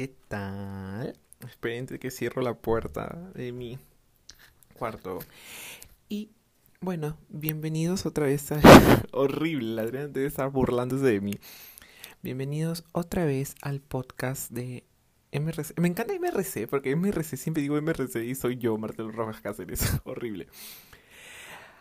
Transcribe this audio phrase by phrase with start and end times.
[0.00, 1.12] ¿qué tal?
[1.46, 3.78] Esperen que cierro la puerta de mi
[4.78, 5.18] cuarto.
[6.08, 6.30] Y
[6.80, 8.62] bueno, bienvenidos otra vez a...
[9.12, 11.34] Horrible, la Adriana debe estar burlándose de mí.
[12.22, 14.84] Bienvenidos otra vez al podcast de
[15.32, 15.78] MRC.
[15.78, 20.00] Me encanta MRC, porque MRC siempre digo MRC y soy yo, Marcelo Rojas Cáceres.
[20.04, 20.48] Horrible.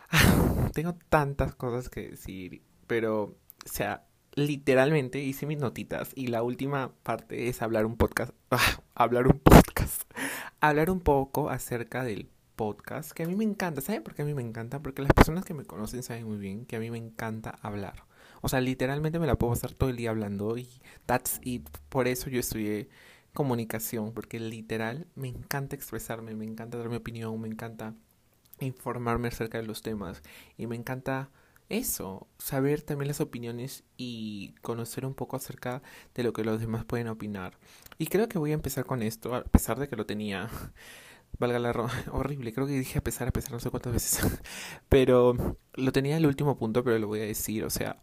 [0.10, 6.44] Ah, tengo tantas cosas que decir, pero, o sea, literalmente hice mis notitas y la
[6.44, 10.04] última parte es hablar un podcast, ah, hablar un podcast,
[10.62, 14.26] hablar un poco acerca del podcast, que a mí me encanta, ¿saben por qué a
[14.26, 14.82] mí me encanta?
[14.82, 18.04] Porque las personas que me conocen saben muy bien que a mí me encanta hablar.
[18.42, 20.68] O sea, literalmente me la puedo pasar todo el día hablando y
[21.06, 21.68] that's it.
[21.90, 22.90] Por eso yo estudié
[23.34, 27.94] comunicación, porque literal me encanta expresarme, me encanta dar mi opinión, me encanta
[28.60, 30.22] informarme acerca de los temas
[30.58, 31.30] y me encanta
[31.70, 35.82] eso, saber también las opiniones y conocer un poco acerca
[36.16, 37.58] de lo que los demás pueden opinar.
[37.98, 40.50] Y creo que voy a empezar con esto, a pesar de que lo tenía,
[41.40, 41.72] valga la
[42.12, 44.42] horrible, creo que dije a pesar, a pesar, no sé cuántas veces,
[44.90, 48.02] pero lo tenía el último punto, pero lo voy a decir, o sea,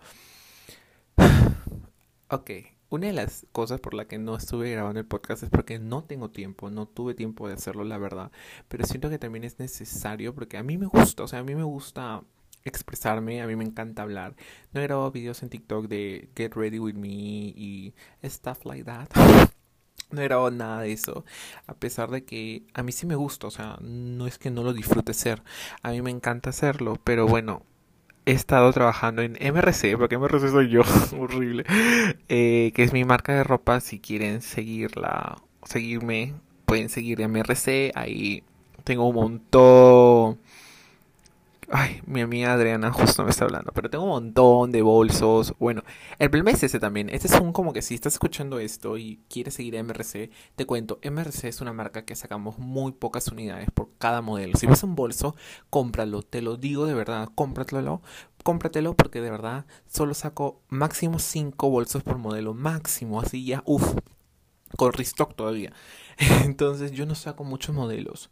[2.30, 2.50] ok.
[2.88, 6.04] Una de las cosas por la que no estuve grabando el podcast es porque no
[6.04, 8.30] tengo tiempo, no tuve tiempo de hacerlo, la verdad.
[8.68, 11.56] Pero siento que también es necesario porque a mí me gusta, o sea, a mí
[11.56, 12.22] me gusta
[12.68, 14.34] expresarme, a mí me encanta hablar.
[14.72, 19.08] No he grabado videos en TikTok de Get Ready With Me y stuff like that.
[20.10, 21.24] No he grabado nada de eso,
[21.66, 24.62] a pesar de que a mí sí me gusta, o sea, no es que no
[24.62, 25.42] lo disfrute ser,
[25.82, 27.62] a mí me encanta hacerlo, pero bueno,
[28.24, 30.82] he estado trabajando en MRC, porque MRC soy yo,
[31.18, 31.64] horrible,
[32.28, 36.34] eh, que es mi marca de ropa, si quieren seguirla, seguirme,
[36.66, 38.44] pueden seguir MRC, ahí
[38.84, 40.38] tengo un montón
[41.68, 45.52] Ay, mi amiga Adriana justo me está hablando, pero tengo un montón de bolsos.
[45.58, 45.82] Bueno,
[46.20, 47.08] el problema es ese también.
[47.10, 50.64] Este es un como que si estás escuchando esto y quieres seguir a MRC, te
[50.64, 54.56] cuento, MRC es una marca que sacamos muy pocas unidades por cada modelo.
[54.56, 55.34] Si ves un bolso,
[55.68, 58.00] cómpralo, te lo digo de verdad, cómpratelo,
[58.44, 63.96] cómpratelo porque de verdad solo saco máximo 5 bolsos por modelo, máximo, así ya, uff,
[64.76, 65.72] con restock todavía.
[66.44, 68.30] Entonces yo no saco muchos modelos.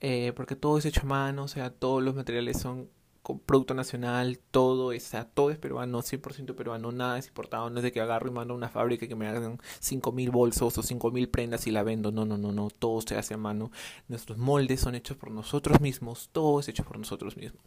[0.00, 2.88] Eh, porque todo es hecho a mano, o sea, todos los materiales son
[3.24, 7.70] con producto nacional, todo es, o sea, todo es peruano, 100% peruano, nada es importado,
[7.70, 10.76] no es de que agarro y mando a una fábrica que me hagan 5.000 bolsos
[10.76, 13.70] o 5.000 prendas y la vendo, no, no, no, no, todo se hace a mano,
[14.08, 17.62] nuestros moldes son hechos por nosotros mismos, todo es hecho por nosotros mismos.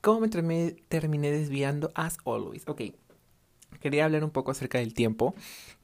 [0.00, 1.92] ¿Cómo me terminé desviando?
[1.94, 2.82] As always, ok.
[3.80, 5.36] Quería hablar un poco acerca del tiempo,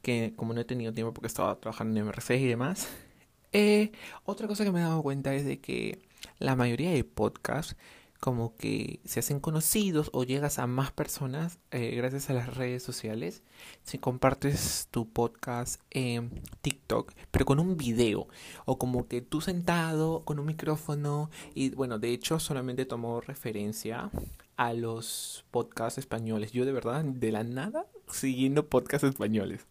[0.02, 2.88] que como no he tenido tiempo porque estaba trabajando en MRC y demás,
[3.53, 3.92] eh,
[4.25, 6.03] otra cosa que me he dado cuenta es de que
[6.38, 7.76] la mayoría de podcasts
[8.20, 12.82] como que se hacen conocidos o llegas a más personas eh, gracias a las redes
[12.82, 13.42] sociales.
[13.84, 18.26] Si compartes tu podcast en TikTok, pero con un video
[18.64, 24.10] o como que tú sentado con un micrófono y bueno, de hecho solamente tomo referencia
[24.56, 26.50] a los podcasts españoles.
[26.50, 29.66] Yo de verdad, de la nada, siguiendo podcasts españoles.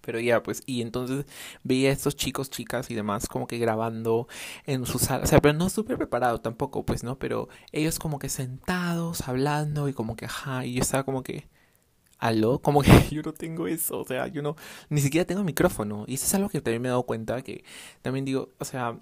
[0.00, 1.26] Pero ya, pues, y entonces
[1.62, 4.28] veía a estos chicos, chicas y demás como que grabando
[4.66, 5.24] en su sala.
[5.24, 7.18] O sea, pero no súper preparado tampoco, pues, ¿no?
[7.18, 11.48] Pero ellos como que sentados, hablando y como que, ajá, y yo estaba como que,
[12.18, 14.56] aló, como que yo no tengo eso, o sea, yo no,
[14.90, 16.04] ni siquiera tengo micrófono.
[16.06, 17.64] Y eso es algo que también me he dado cuenta, que
[18.02, 18.98] también digo, o sea,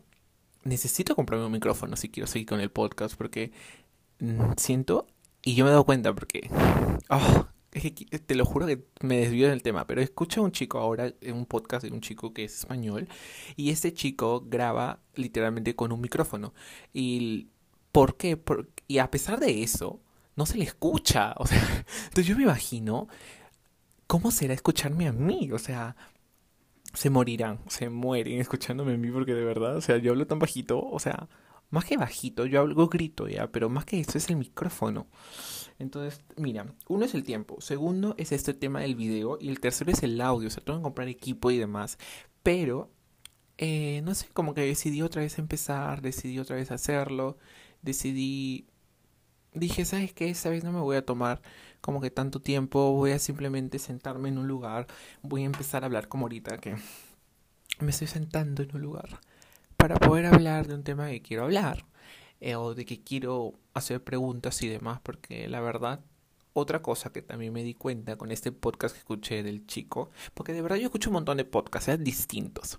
[0.65, 3.53] necesito comprarme un micrófono si quiero seguir con el podcast, porque
[4.21, 5.07] mm, siento,
[5.43, 6.51] y yo me he dado cuenta porque,
[7.11, 7.47] oh,
[7.81, 11.35] te lo juro que me desvío del tema, pero escucho a un chico ahora en
[11.35, 13.09] un podcast de un chico que es español
[13.57, 16.55] y este chico graba literalmente con un micrófono.
[16.93, 17.49] ¿Y
[17.93, 18.41] por qué?
[18.87, 20.01] y a pesar de eso,
[20.37, 21.35] no se le escucha.
[21.39, 21.61] O sea,
[22.05, 23.09] entonces yo me imagino
[24.07, 25.51] cómo será escucharme a mí.
[25.53, 25.97] O sea,
[26.95, 30.39] se morirán, se mueren escuchándome a mí porque de verdad, o sea, yo hablo tan
[30.39, 31.29] bajito, o sea,
[31.71, 35.07] más que bajito, yo hablo grito ya, pero más que eso es el micrófono.
[35.79, 39.93] Entonces, mira, uno es el tiempo, segundo es este tema del video y el tercero
[39.93, 41.99] es el audio, o sea, tengo que comprar equipo y demás.
[42.43, 42.91] Pero,
[43.59, 47.39] eh, no sé, como que decidí otra vez empezar, decidí otra vez hacerlo,
[47.83, 48.67] decidí...
[49.55, 50.29] Dije, ¿sabes qué?
[50.31, 51.43] Esta vez no me voy a tomar
[51.81, 54.87] como que tanto tiempo, voy a simplemente sentarme en un lugar,
[55.23, 56.77] voy a empezar a hablar como ahorita que
[57.81, 59.21] me estoy sentando en un lugar
[59.77, 61.87] para poder hablar de un tema que quiero hablar.
[62.41, 66.01] Eh, o de que quiero hacer preguntas y demás, porque la verdad,
[66.53, 70.53] otra cosa que también me di cuenta con este podcast que escuché del chico, porque
[70.53, 71.99] de verdad yo escucho un montón de podcasts ¿eh?
[71.99, 72.79] distintos,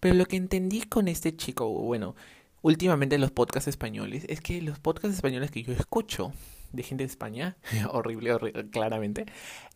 [0.00, 2.16] pero lo que entendí con este chico, bueno,
[2.62, 6.32] últimamente los podcasts españoles, es que los podcasts españoles que yo escucho
[6.72, 7.56] de gente de España,
[7.90, 9.26] horrible, horrible claramente,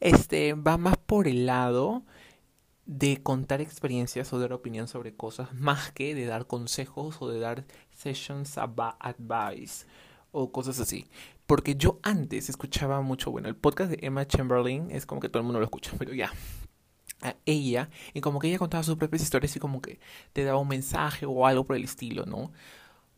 [0.01, 2.03] este va más por el lado
[2.99, 7.41] de contar experiencias o dar opinión sobre cosas más que de dar consejos o de
[7.41, 9.87] dar sessions about advice
[10.31, 11.07] o cosas así.
[11.47, 15.39] Porque yo antes escuchaba mucho, bueno, el podcast de Emma Chamberlain es como que todo
[15.39, 16.33] el mundo lo escucha, pero ya.
[17.23, 20.01] A ella, y como que ella contaba sus propias historias y como que
[20.33, 22.53] te daba un mensaje o algo por el estilo, ¿no?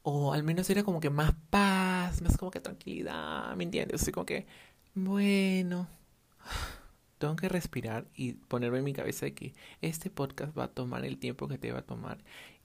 [0.03, 4.03] O al menos era como que más paz, más como que tranquilidad, ¿me entiendes?
[4.03, 4.47] Así como que,
[4.95, 5.89] bueno,
[7.19, 11.05] tengo que respirar y ponerme en mi cabeza de que este podcast va a tomar
[11.05, 12.19] el tiempo que te va a tomar.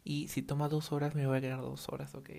[0.03, 2.29] Y si toma dos horas, me voy a quedar dos horas, ¿ok?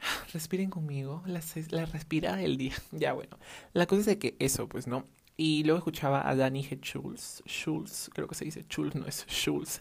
[0.32, 1.40] Respiren conmigo, la,
[1.70, 2.74] la respira del día.
[2.92, 3.38] ya bueno,
[3.72, 5.06] la cosa es de que eso, pues, ¿no?
[5.36, 6.78] Y luego escuchaba a Dani H.
[6.82, 9.80] Schulz, Schulz, creo que se dice Schulz, no es Schulz,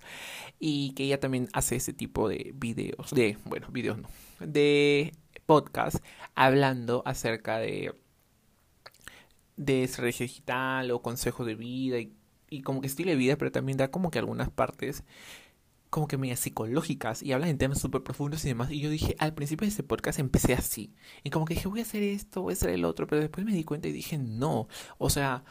[0.60, 4.10] y que ella también hace ese tipo de videos, de, bueno, videos no,
[4.40, 5.12] de
[5.46, 5.98] podcast,
[6.36, 7.94] hablando acerca de,
[9.62, 12.14] de estrategia digital o consejos de vida y,
[12.50, 15.04] y como que estilo de vida, pero también da como que algunas partes
[15.92, 18.72] como que medias psicológicas y hablan en temas súper profundos y demás.
[18.72, 20.96] Y yo dije, al principio de este podcast empecé así.
[21.24, 23.46] Y como que dije, voy a hacer esto, voy a hacer el otro, pero después
[23.46, 24.70] me di cuenta y dije, no.
[24.98, 25.44] O sea,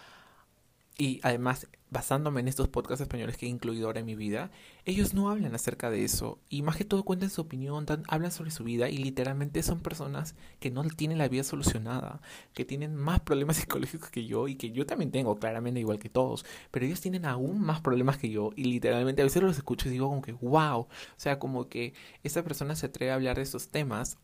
[1.00, 4.50] y además basándome en estos podcasts españoles que he incluido ahora en mi vida,
[4.85, 6.38] ellos no hablan acerca de eso.
[6.50, 10.35] Y más que todo cuentan su opinión, hablan sobre su vida y literalmente son personas
[10.58, 12.20] que no tienen la vida solucionada,
[12.52, 16.11] que tienen más problemas psicológicos que yo y que yo también tengo, claramente igual que
[16.11, 19.88] todos, pero ellos tienen aún más problemas que yo y literalmente a veces los escucho
[19.88, 21.94] y digo como que wow, o sea, como que
[22.25, 24.19] esta persona se atreve a hablar de estos temas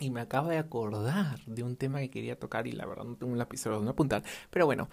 [0.00, 3.16] y me acabo de acordar de un tema que quería tocar y la verdad no
[3.16, 4.22] tengo un lapicero donde apuntar.
[4.50, 4.88] Pero bueno,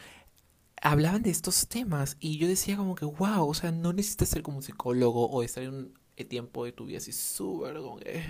[0.82, 4.44] hablaban de estos temas y yo decía como que, wow, o sea, no necesitas ser
[4.44, 5.94] como un psicólogo o estar en un
[6.30, 8.24] tiempo de tu vida así súper como que,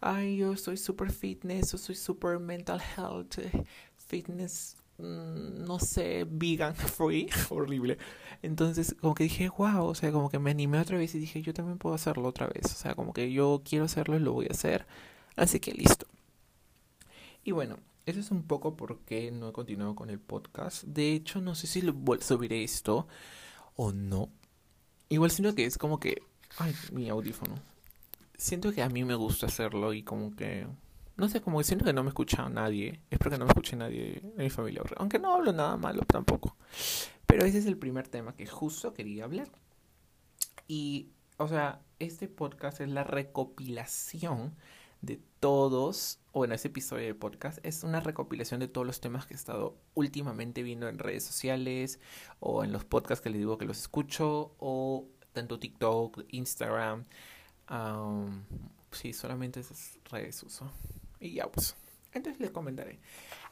[0.00, 3.36] ay, yo soy super fitness, yo soy super mental health,
[3.96, 7.98] fitness, mm, no sé, vegan, free, horrible.
[8.42, 11.42] Entonces, como que dije, wow, o sea, como que me animé otra vez y dije,
[11.42, 12.66] yo también puedo hacerlo otra vez.
[12.66, 14.86] O sea, como que yo quiero hacerlo y lo voy a hacer.
[15.36, 16.06] Así que listo.
[17.46, 20.82] Y bueno, eso es un poco por qué no he continuado con el podcast.
[20.82, 23.06] De hecho, no sé si lo subiré esto
[23.76, 24.30] o no.
[25.10, 26.22] Igual siento que es como que...
[26.58, 27.54] Ay, mi audífono.
[28.36, 30.66] Siento que a mí me gusta hacerlo y como que...
[31.16, 33.00] No sé, como que siento que no me escucha nadie.
[33.10, 34.82] Espero que no me escuche nadie de mi familia.
[34.96, 36.56] Aunque no hablo nada malo tampoco.
[37.26, 39.52] Pero ese es el primer tema que justo quería hablar.
[40.66, 44.56] Y, o sea, este podcast es la recopilación
[45.02, 49.26] de todos, o bueno, ese episodio de podcast es una recopilación de todos los temas
[49.26, 52.00] que he estado últimamente viendo en redes sociales
[52.40, 57.04] o en los podcasts que les digo que los escucho o tanto TikTok, Instagram.
[58.90, 60.70] sí, solamente esas redes uso.
[61.20, 61.76] Y ya pues.
[62.12, 62.98] Entonces les comentaré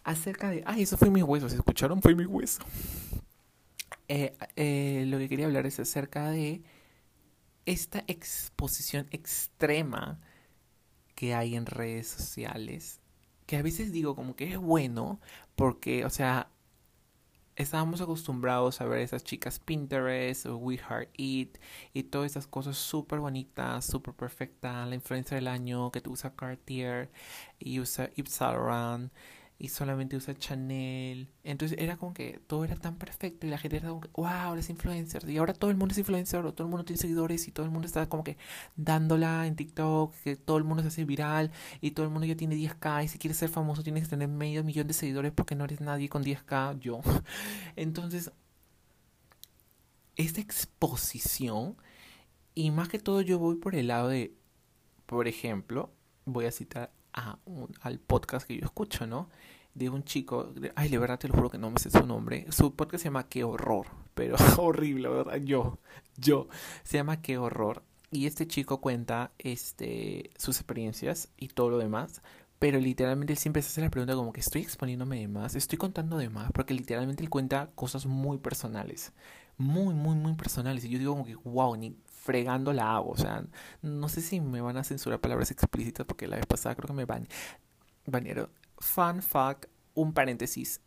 [0.05, 0.63] acerca de...
[0.67, 1.49] Ay, eso fue mi hueso.
[1.49, 2.01] ¿Se escucharon?
[2.01, 2.63] Fue mi hueso.
[4.09, 6.63] Eh, eh, lo que quería hablar es acerca de
[7.67, 10.21] esta exposición extrema
[11.15, 13.01] que hay en redes sociales,
[13.47, 15.21] que a veces digo como que es bueno,
[15.57, 16.49] porque, o sea,
[17.57, 21.59] estábamos acostumbrados a ver esas chicas Pinterest We Heart Eat
[21.93, 26.35] y todas esas cosas súper bonitas, súper perfectas, la influencia del año que tú usa
[26.35, 27.11] Cartier
[27.59, 28.43] y usa Yves
[29.59, 31.29] y solamente usa Chanel.
[31.45, 34.55] Entonces era como que todo era tan perfecto y la gente era como que, wow,
[34.55, 35.29] las influencers.
[35.29, 37.73] Y ahora todo el mundo es influencer, todo el mundo tiene seguidores y todo el
[37.73, 38.37] mundo está como que
[38.77, 42.37] dándola en TikTok, que todo el mundo se hace viral y todo el mundo ya
[42.37, 45.55] tiene 10k y si quieres ser famoso tienes que tener medio millón de seguidores porque
[45.55, 47.01] no eres nadie con 10k, yo.
[47.77, 48.33] Entonces,
[50.17, 51.77] esta exposición
[52.55, 54.35] y más que todo yo voy por el lado de,
[55.07, 55.93] por ejemplo,
[56.25, 59.31] voy a citar a un, al podcast que yo escucho, ¿no?
[59.75, 62.47] De un chico, ay, de verdad te lo juro que no me sé su nombre.
[62.51, 65.37] Su podcast se llama Qué horror, pero horrible, ¿verdad?
[65.37, 65.79] Yo,
[66.17, 66.49] yo,
[66.83, 67.83] se llama Qué horror.
[68.11, 72.23] Y este chico cuenta este, sus experiencias y todo lo demás,
[72.61, 75.79] pero literalmente él siempre se hace la pregunta como que estoy exponiéndome de más, estoy
[75.79, 79.13] contando de más, porque literalmente él cuenta cosas muy personales,
[79.57, 80.85] muy, muy, muy personales.
[80.85, 83.11] Y yo digo como que, wow, ni fregando la hago.
[83.11, 83.45] O sea,
[83.83, 86.95] no sé si me van a censurar palabras explícitas porque la vez pasada creo que
[86.95, 87.29] me van.
[88.07, 88.51] Bañero.
[88.79, 90.81] Fun fact, un paréntesis.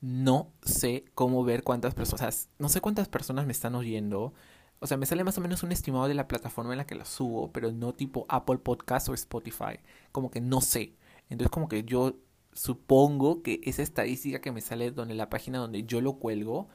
[0.00, 4.32] No sé cómo ver cuántas personas, no sé cuántas personas me están oyendo.
[4.78, 6.94] O sea, me sale más o menos un estimado de la plataforma en la que
[6.94, 9.78] la subo, pero no tipo Apple Podcast o Spotify.
[10.10, 10.96] Como que no sé.
[11.28, 12.16] Entonces como que yo
[12.54, 16.68] supongo que esa estadística que me sale donde la página donde yo lo cuelgo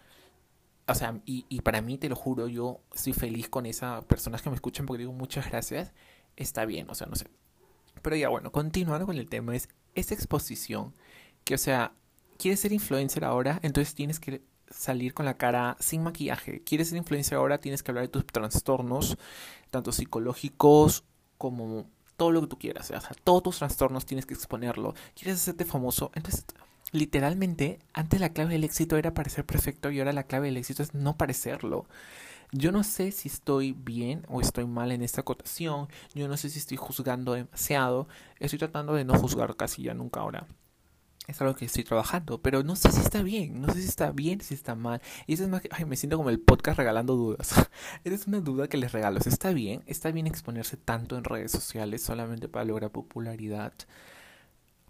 [0.87, 4.41] o sea, y, y para mí, te lo juro, yo estoy feliz con esas personas
[4.41, 5.93] que me escuchan porque digo muchas gracias,
[6.35, 7.27] está bien, o sea, no sé.
[8.01, 10.93] Pero ya bueno, continuando con el tema, es esa exposición
[11.43, 11.93] que, o sea,
[12.37, 16.61] quieres ser influencer ahora, entonces tienes que salir con la cara sin maquillaje.
[16.63, 19.17] Quieres ser influencer ahora, tienes que hablar de tus trastornos,
[19.69, 21.03] tanto psicológicos
[21.37, 22.91] como todo lo que tú quieras.
[22.91, 24.93] O sea, todos tus trastornos tienes que exponerlo.
[25.15, 26.11] Quieres hacerte famoso.
[26.15, 26.45] Entonces,
[26.91, 30.83] literalmente, antes la clave del éxito era parecer perfecto y ahora la clave del éxito
[30.83, 31.85] es no parecerlo.
[32.51, 35.87] Yo no sé si estoy bien o estoy mal en esta acotación.
[36.13, 38.07] Yo no sé si estoy juzgando demasiado.
[38.39, 40.47] Estoy tratando de no juzgar casi ya nunca ahora
[41.27, 44.11] es algo que estoy trabajando, pero no sé si está bien, no sé si está
[44.11, 45.01] bien, si está mal.
[45.27, 47.53] Y eso es más que, ay, me siento como el podcast regalando dudas.
[48.03, 49.19] es una duda que les regalo.
[49.19, 49.83] ¿Está bien?
[49.87, 53.73] ¿Está bien exponerse tanto en redes sociales solamente para lograr popularidad?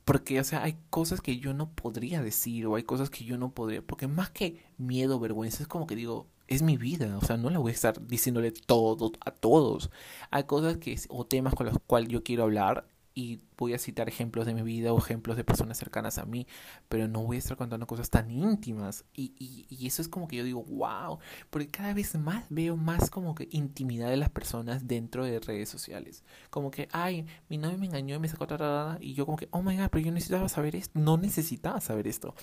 [0.06, 3.38] Porque, o sea, hay cosas que yo no podría decir o hay cosas que yo
[3.38, 7.22] no podría, porque más que miedo, vergüenza, es como que digo, es mi vida, o
[7.22, 9.90] sea, no la voy a estar diciéndole todo a todos.
[10.32, 14.10] Hay cosas que, o temas con los cuales yo quiero hablar y voy a citar
[14.10, 16.48] ejemplos de mi vida o ejemplos de personas cercanas a mí,
[16.90, 19.06] pero no voy a estar contando cosas tan íntimas.
[19.14, 19.34] Y,
[19.70, 21.20] y, eso es como que yo digo, wow,
[21.50, 25.70] porque cada vez más veo más como que intimidad de las personas dentro de redes
[25.70, 26.26] sociales.
[26.50, 29.48] Como que, ay, mi novio me engañó y me sacó tarada, y yo como que,
[29.52, 31.00] oh my god, pero yo necesitaba saber esto.
[31.00, 32.36] No necesitaba saber esto.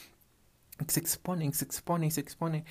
[0.88, 2.64] Se exponen, se exponen, se exponen.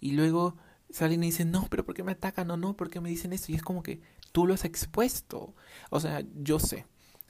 [0.00, 0.56] Y luego
[0.90, 2.48] salen y dicen, no, pero ¿por qué me atacan?
[2.52, 3.50] O no, ¿por qué me dicen esto?
[3.50, 4.00] Y es como que
[4.30, 5.56] tú lo has expuesto.
[5.90, 6.86] O sea, yo sé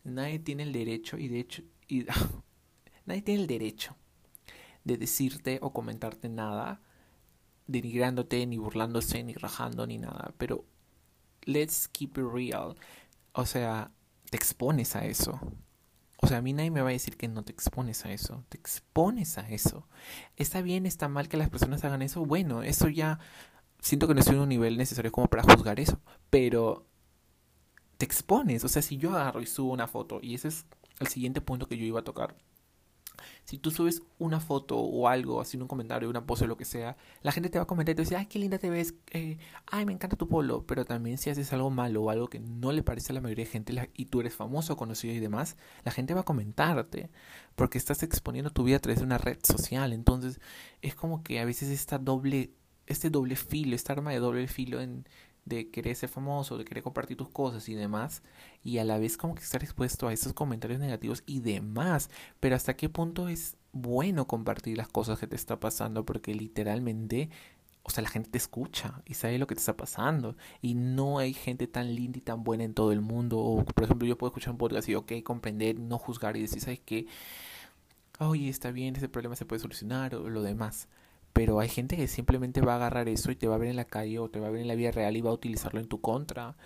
[0.08, 2.06] nadie tiene el derecho y de hecho y,
[3.06, 3.96] nadie tiene el derecho
[4.84, 6.80] de decirte o comentarte nada
[7.66, 10.64] denigrándote ni burlándose ni rajando ni nada pero
[11.44, 12.76] let's keep it real
[13.32, 13.92] o sea
[14.30, 15.40] te expones a eso
[16.20, 18.44] o sea, a mí nadie me va a decir que no te expones a eso.
[18.48, 19.86] Te expones a eso.
[20.36, 22.24] Está bien, está mal que las personas hagan eso.
[22.24, 23.20] Bueno, eso ya
[23.80, 26.00] siento que no estoy en un nivel necesario como para juzgar eso.
[26.28, 26.87] Pero
[27.98, 28.64] te expones.
[28.64, 30.66] O sea, si yo agarro y subo una foto, y ese es
[31.00, 32.36] el siguiente punto que yo iba a tocar.
[33.44, 36.64] Si tú subes una foto o algo, así un comentario, una pose o lo que
[36.64, 38.94] sea, la gente te va a comentar y te decir, ay, qué linda te ves,
[39.10, 40.64] eh, ay, me encanta tu polo.
[40.66, 43.44] Pero también si haces algo malo o algo que no le parece a la mayoría
[43.44, 47.10] de gente y tú eres famoso, conocido y demás, la gente va a comentarte.
[47.56, 49.92] Porque estás exponiendo tu vida a través de una red social.
[49.92, 50.40] Entonces,
[50.80, 52.52] es como que a veces esta doble,
[52.86, 55.06] este doble filo, esta arma de doble filo en,
[55.48, 58.22] de querer ser famoso, de querer compartir tus cosas y demás,
[58.62, 62.56] y a la vez como que estar expuesto a esos comentarios negativos y demás, pero
[62.56, 67.30] hasta qué punto es bueno compartir las cosas que te está pasando, porque literalmente,
[67.82, 71.18] o sea, la gente te escucha y sabe lo que te está pasando, y no
[71.18, 74.18] hay gente tan linda y tan buena en todo el mundo, o por ejemplo yo
[74.18, 77.06] puedo escuchar un podcast y, ok, comprender, no juzgar y decir, ¿sabes qué?
[78.20, 80.88] Oye, está bien, ese problema se puede solucionar, o lo demás
[81.32, 83.76] pero hay gente que simplemente va a agarrar eso y te va a ver en
[83.76, 85.80] la calle o te va a ver en la vida real y va a utilizarlo
[85.80, 86.56] en tu contra.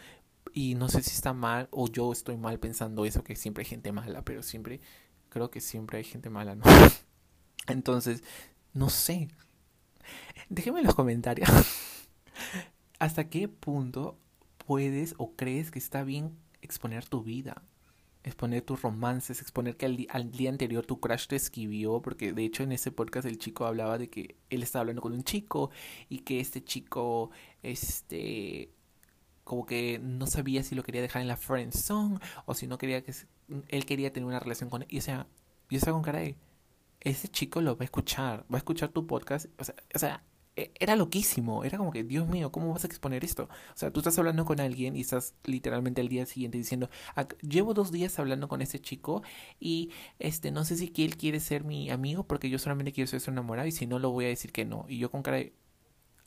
[0.55, 3.69] Y no sé si está mal o yo estoy mal pensando eso, que siempre hay
[3.71, 4.81] gente mala, pero siempre,
[5.29, 6.65] creo que siempre hay gente mala, ¿no?
[7.69, 8.23] Entonces,
[8.73, 9.29] no sé.
[10.49, 11.49] Déjenme en los comentarios
[12.99, 14.19] hasta qué punto
[14.67, 17.63] puedes o crees que está bien exponer tu vida
[18.25, 22.63] exponer tus romances, exponer que al, día anterior tu crush te escribió, porque de hecho
[22.63, 25.71] en ese podcast el chico hablaba de que él estaba hablando con un chico
[26.09, 27.31] y que este chico,
[27.63, 28.71] este,
[29.45, 32.79] como que no sabía si lo quería dejar en la friend zone o si no
[32.79, 33.13] quería que
[33.69, 34.89] él quería tener una relación con él.
[34.91, 35.27] Y o sea,
[35.71, 36.37] yo estaba con cara de,
[37.01, 40.23] ese chico lo va a escuchar, va a escuchar tu podcast, o sea, o sea
[40.55, 43.45] era loquísimo, era como que, Dios mío, ¿cómo vas a exponer esto?
[43.45, 46.91] O sea, tú estás hablando con alguien y estás literalmente al día siguiente diciendo,
[47.41, 49.23] llevo dos días hablando con ese chico
[49.59, 53.21] y este, no sé si él quiere ser mi amigo porque yo solamente quiero ser
[53.21, 54.85] su enamorado y si no, lo voy a decir que no.
[54.89, 55.55] Y yo con cara de,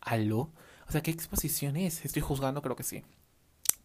[0.01, 0.51] ¿aló?
[0.87, 2.03] O sea, ¿qué exposición es?
[2.05, 3.03] Estoy juzgando, creo que sí.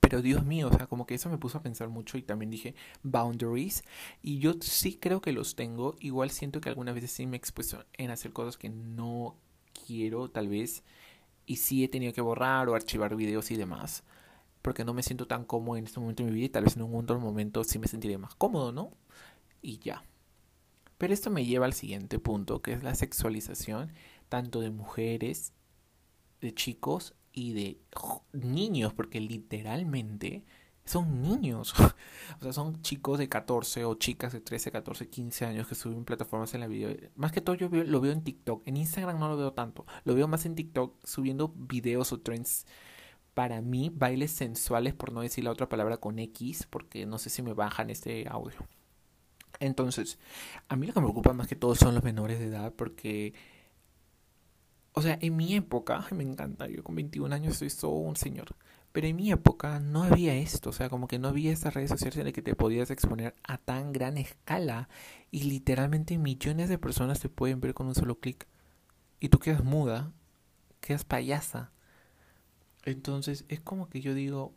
[0.00, 2.50] Pero Dios mío, o sea, como que eso me puso a pensar mucho y también
[2.50, 3.84] dije boundaries.
[4.22, 5.96] Y yo sí creo que los tengo.
[6.00, 9.36] Igual siento que algunas veces sí me he expuesto en hacer cosas que no
[9.72, 10.82] quiero, tal vez,
[11.46, 14.04] y sí he tenido que borrar o archivar videos y demás,
[14.62, 16.76] porque no me siento tan cómodo en este momento de mi vida y tal vez
[16.76, 18.92] en un otro momento sí me sentiré más cómodo, ¿no?
[19.62, 20.04] Y ya.
[20.98, 23.92] Pero esto me lleva al siguiente punto, que es la sexualización
[24.28, 25.52] tanto de mujeres,
[26.40, 27.80] de chicos y de
[28.32, 30.44] niños, porque literalmente
[30.90, 31.74] son niños.
[32.40, 36.04] o sea, son chicos de 14 o chicas de 13, 14, 15 años que suben
[36.04, 36.94] plataformas en la video.
[37.16, 38.62] Más que todo yo lo veo en TikTok.
[38.66, 39.86] En Instagram no lo veo tanto.
[40.04, 42.66] Lo veo más en TikTok subiendo videos o trends.
[43.34, 47.30] Para mí, bailes sensuales, por no decir la otra palabra con X, porque no sé
[47.30, 48.58] si me bajan este audio.
[49.60, 50.18] Entonces,
[50.68, 53.34] a mí lo que me preocupa más que todo son los menores de edad, porque
[54.92, 58.56] o sea, en mi época, me encanta, yo con 21 años soy todo un señor.
[58.92, 61.90] Pero en mi época no había esto, o sea, como que no había estas redes
[61.90, 64.88] sociales en las que te podías exponer a tan gran escala
[65.30, 68.46] y literalmente millones de personas te pueden ver con un solo clic.
[69.20, 70.12] y tú quedas muda,
[70.80, 71.72] quedas payasa.
[72.84, 74.54] Entonces es como que yo digo,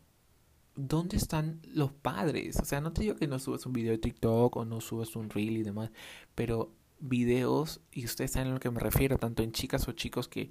[0.76, 2.58] ¿dónde están los padres?
[2.60, 5.16] O sea, no te digo que no subas un video de TikTok o no subas
[5.16, 5.90] un reel y demás,
[6.34, 10.28] pero videos, y ustedes saben a lo que me refiero, tanto en chicas o chicos
[10.28, 10.50] que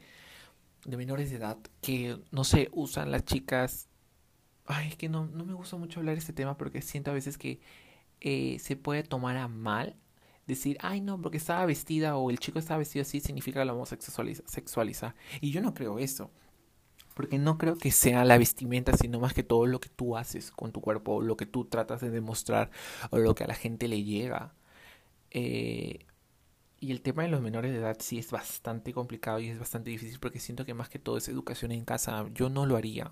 [0.85, 3.87] de menores de edad, que no sé, usan las chicas.
[4.65, 7.37] Ay, es que no, no me gusta mucho hablar este tema porque siento a veces
[7.37, 7.59] que
[8.21, 9.95] eh, se puede tomar a mal
[10.47, 13.73] decir, ay no, porque estaba vestida o el chico estaba vestido así significa que lo
[13.73, 13.97] vamos a
[14.45, 15.15] sexualizar.
[15.41, 16.31] Y yo no creo eso.
[17.15, 20.51] Porque no creo que sea la vestimenta, sino más que todo lo que tú haces
[20.51, 22.71] con tu cuerpo, lo que tú tratas de demostrar,
[23.11, 24.55] o lo que a la gente le llega.
[25.29, 26.05] Eh,
[26.83, 29.89] y el tema de los menores de edad sí es bastante complicado y es bastante
[29.89, 32.25] difícil porque siento que más que todo es educación en casa.
[32.33, 33.11] Yo no lo haría.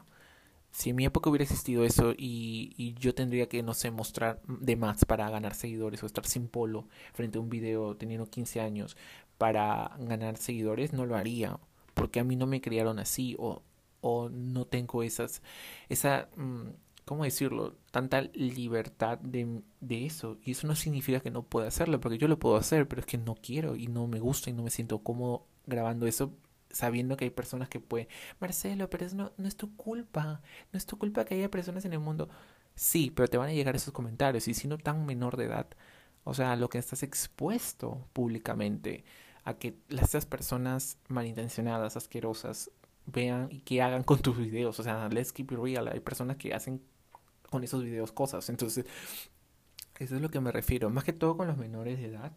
[0.72, 4.76] Si en mi época hubiera existido eso y, yo tendría que, no sé, mostrar de
[4.76, 8.98] más para ganar seguidores o estar sin polo frente a un video teniendo 15 años
[9.38, 11.58] para ganar seguidores, no lo haría.
[11.94, 13.64] Porque a mí no me criaron así o
[14.02, 15.42] o no tengo esas,
[15.90, 16.70] esa, mm,
[17.06, 17.76] ¿cómo decirlo?
[17.92, 20.38] Tanta libertad de, de, eso.
[20.44, 23.06] Y eso no significa que no pueda hacerlo, porque yo lo puedo hacer, pero es
[23.06, 26.34] que no quiero y no me gusta y no me siento cómodo grabando eso
[26.72, 28.08] sabiendo que hay personas que pueden,
[28.40, 30.42] Marcelo, pero eso no, no es tu culpa,
[30.72, 32.30] no es tu culpa que haya personas en el mundo.
[32.76, 35.68] Sí, pero te van a llegar esos comentarios y si no tan menor de edad,
[36.24, 39.04] o sea, lo que estás expuesto públicamente
[39.44, 42.72] a que estas personas malintencionadas, asquerosas,
[43.06, 44.80] vean y que hagan con tus videos.
[44.80, 45.88] O sea, let's keep it real.
[45.88, 46.82] Hay personas que hacen
[47.52, 48.50] con esos videos cosas.
[48.50, 48.86] Entonces,
[50.00, 50.90] eso es lo que me refiero.
[50.90, 52.32] Más que todo con los menores de edad.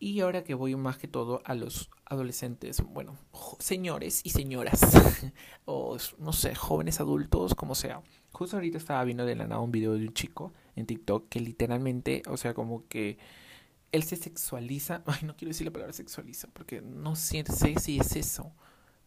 [0.00, 3.16] Y ahora que voy más que todo a los adolescentes, bueno,
[3.60, 4.80] señores y señoras,
[5.66, 8.02] o no sé, jóvenes adultos, como sea.
[8.32, 11.40] Justo ahorita estaba viendo de la nada un video de un chico en TikTok que
[11.40, 13.18] literalmente, o sea, como que
[13.92, 15.02] él se sexualiza.
[15.06, 17.44] Ay, no quiero decir la palabra sexualiza, porque no sé
[17.78, 18.52] si es eso.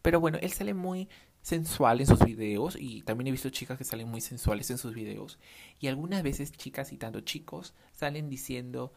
[0.01, 1.09] Pero bueno, él sale muy
[1.41, 4.93] sensual en sus videos y también he visto chicas que salen muy sensuales en sus
[4.93, 5.39] videos.
[5.79, 8.91] Y algunas veces chicas y tanto chicos salen diciendo,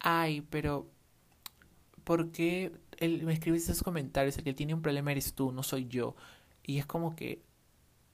[0.00, 0.90] ay, pero
[2.04, 4.38] ¿por qué él me escribe esos comentarios?
[4.38, 6.16] El que tiene un problema eres tú, no soy yo.
[6.64, 7.42] Y es como que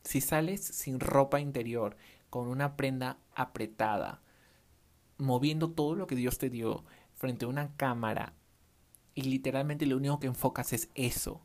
[0.04, 1.96] si sales sin ropa interior,
[2.30, 4.20] con una prenda apretada,
[5.18, 8.34] moviendo todo lo que Dios te dio frente a una cámara
[9.14, 11.43] y literalmente lo único que enfocas es eso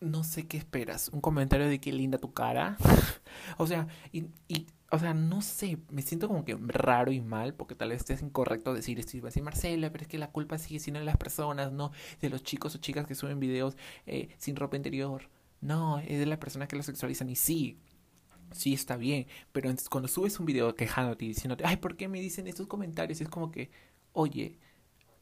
[0.00, 1.08] no sé qué esperas.
[1.10, 2.76] Un comentario de qué linda tu cara.
[3.58, 7.54] o sea, y, y, o sea, no sé, me siento como que raro y mal,
[7.54, 10.58] porque tal vez estés incorrecto decir esto y decir Marcela, pero es que la culpa
[10.58, 14.28] sigue siendo de las personas, no de los chicos o chicas que suben videos eh,
[14.38, 15.28] sin ropa interior.
[15.60, 17.78] No, es de las personas que lo sexualizan y sí.
[18.52, 22.20] Sí, está bien, pero cuando subes un video quejándote y diciéndote, ay, ¿por qué me
[22.20, 23.20] dicen estos comentarios?
[23.20, 23.70] Es como que,
[24.12, 24.58] oye,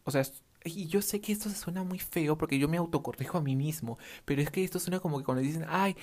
[0.05, 0.23] o sea,
[0.64, 3.57] y yo sé que esto se suena muy feo porque yo me autocorrijo a mí
[3.57, 5.96] mismo, pero es que esto suena como que cuando dicen, ay,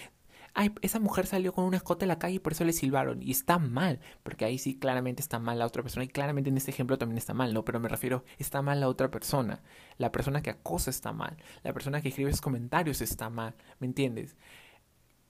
[0.54, 3.22] ay, esa mujer salió con un escote en la calle y por eso le silbaron.
[3.22, 6.04] Y está mal, porque ahí sí claramente está mal la otra persona.
[6.06, 7.66] Y claramente en este ejemplo también está mal, ¿no?
[7.66, 9.62] Pero me refiero, está mal la otra persona.
[9.98, 11.38] La persona que acosa está mal.
[11.64, 14.36] La persona que escribe esos comentarios está mal, ¿me entiendes?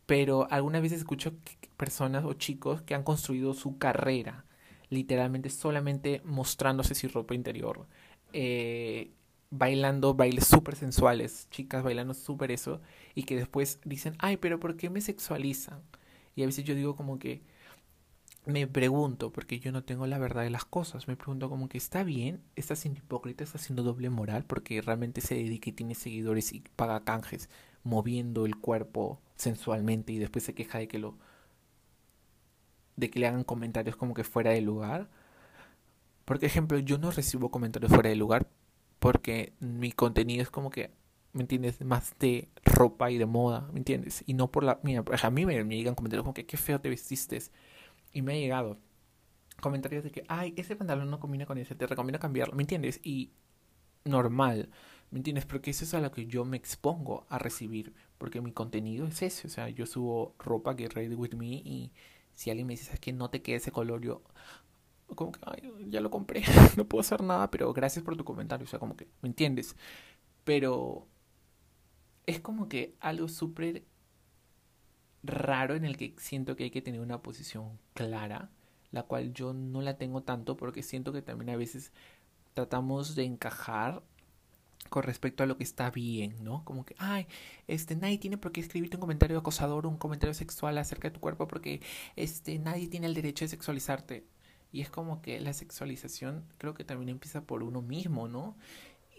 [0.05, 1.33] Pero algunas veces escucho
[1.77, 4.45] personas o chicos que han construido su carrera
[4.89, 7.87] literalmente solamente mostrándose sin ropa interior.
[8.33, 9.11] Eh,
[9.51, 12.81] bailando bailes súper sensuales, chicas bailando súper eso,
[13.15, 15.81] y que después dicen, ay, pero ¿por qué me sexualizan?
[16.35, 17.41] Y a veces yo digo como que
[18.45, 21.77] me pregunto, porque yo no tengo la verdad de las cosas, me pregunto como que
[21.77, 25.95] está bien, está siendo hipócrita, está haciendo doble moral, porque realmente se dedica y tiene
[25.95, 27.49] seguidores y paga canjes
[27.83, 31.17] moviendo el cuerpo sensualmente y después se queja de que lo
[32.95, 35.09] de que le hagan comentarios como que fuera de lugar.
[36.25, 38.47] Por ejemplo, yo no recibo comentarios fuera de lugar
[39.01, 40.91] porque mi contenido es como que,
[41.33, 41.81] ¿me entiendes?
[41.81, 44.23] Más de ropa y de moda, ¿me entiendes?
[44.27, 44.79] Y no por la...
[44.83, 47.41] Mira, a mí me, llegan comentarios como que, qué feo te vestiste.
[48.13, 48.77] Y me ha llegado
[49.59, 52.99] comentarios de que, ay, ese pantalón no combina con ese, te recomiendo cambiarlo, ¿me entiendes?
[53.03, 53.31] Y
[54.05, 54.69] normal,
[55.09, 55.47] ¿me entiendes?
[55.47, 59.23] Porque eso es a lo que yo me expongo a recibir, porque mi contenido es
[59.23, 61.91] ese, o sea, yo subo ropa que ready with me y
[62.35, 64.21] si alguien me dice, es que no te quede ese color, yo,
[65.15, 66.43] como que, ay, ya lo compré,
[66.77, 69.75] no puedo hacer nada, pero gracias por tu comentario, o sea, como que, ¿me entiendes?
[70.43, 71.07] Pero
[72.25, 73.83] es como que algo súper
[75.23, 78.49] raro en el que siento que hay que tener una posición clara,
[78.91, 81.91] la cual yo no la tengo tanto porque siento que también a veces
[82.53, 84.03] tratamos de encajar
[84.89, 86.65] con respecto a lo que está bien, ¿no?
[86.65, 87.27] Como que, ay,
[87.67, 91.19] este, nadie tiene por qué escribirte un comentario acosador un comentario sexual acerca de tu
[91.21, 91.81] cuerpo porque,
[92.15, 94.25] este, nadie tiene el derecho de sexualizarte.
[94.71, 98.55] Y es como que la sexualización creo que también empieza por uno mismo, ¿no?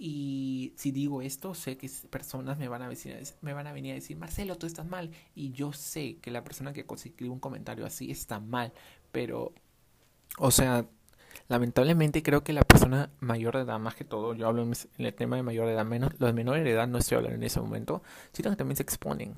[0.04, 3.92] Y si digo esto, sé que personas me van a, decir, me van a venir
[3.92, 5.10] a decir, Marcelo, tú estás mal.
[5.34, 8.72] Y yo sé que la persona que escribe un comentario así está mal.
[9.12, 9.52] Pero,
[10.38, 10.86] o sea,
[11.48, 15.14] lamentablemente creo que la persona mayor de edad, más que todo, yo hablo en el
[15.14, 17.60] tema de mayor de edad, menos, los menores de edad no estoy hablando en ese
[17.60, 19.36] momento, sino que también se exponen.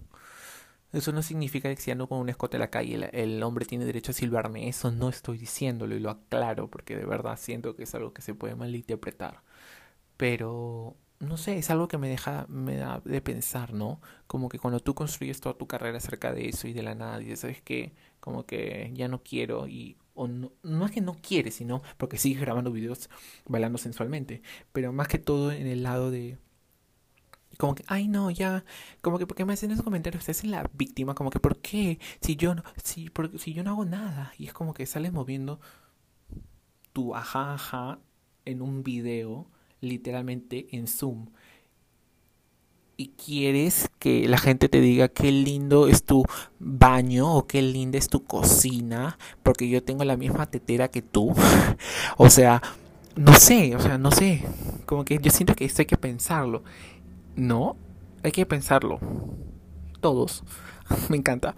[0.95, 3.85] Eso no significa que si ando con un escote a la calle el, hombre tiene
[3.85, 4.69] derecho a silbarme.
[4.69, 8.23] Eso no estoy diciéndolo y lo aclaro porque de verdad siento que es algo que
[8.23, 9.43] se puede malinterpretar.
[10.17, 14.01] Pero no sé, es algo que me deja me da de pensar, ¿no?
[14.27, 17.23] Como que cuando tú construyes toda tu carrera acerca de eso y de la nada,
[17.23, 21.17] y sabes que como que ya no quiero y o no, no es que no
[21.21, 23.11] quieres, sino porque sigues grabando videos
[23.47, 26.39] bailando sensualmente, pero más que todo en el lado de
[27.57, 28.65] como que, ay no, ya,
[29.01, 30.23] como que, porque me hacen esos comentarios?
[30.23, 31.99] Usted es la víctima, como que, ¿por qué?
[32.21, 34.33] Si yo no, si, porque, si yo no hago nada.
[34.39, 35.61] Y es como que sales moviendo
[36.93, 37.99] tu ajá, ajá
[38.45, 39.47] en un video,
[39.81, 41.27] literalmente en Zoom.
[42.97, 46.25] Y quieres que la gente te diga qué lindo es tu
[46.61, 51.35] baño o qué linda es tu cocina, porque yo tengo la misma tetera que tú.
[52.17, 52.63] o sea,
[53.17, 54.45] no sé, o sea, no sé.
[54.87, 56.63] Como que yo siento que esto hay que pensarlo.
[57.37, 57.77] No,
[58.23, 59.01] hay que pensarlo.
[60.01, 60.45] Todos.
[61.09, 61.55] Me encanta.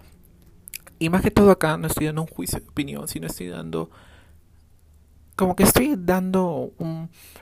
[0.99, 3.89] Y más que todo acá no estoy dando un juicio de opinión, sino estoy dando...
[5.35, 6.73] Como que estoy dando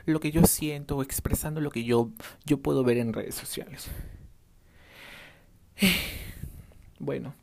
[0.04, 2.10] lo que yo siento o expresando lo que yo,
[2.44, 3.88] yo puedo ver en redes sociales.
[6.98, 7.34] Bueno,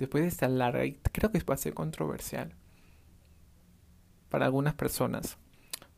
[0.00, 2.52] después de esta larga, y creo que va a ser controversial
[4.28, 5.38] para algunas personas.